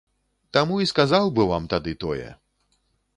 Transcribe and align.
Таму 0.55 0.75
і 0.85 0.87
сказаў 0.91 1.29
быў 1.39 1.47
вам 1.53 1.67
тады 1.73 1.93
тое. 2.05 2.29